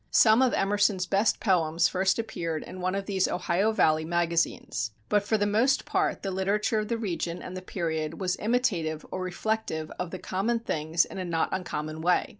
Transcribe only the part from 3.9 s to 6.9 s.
magazines. But for the most part the literature of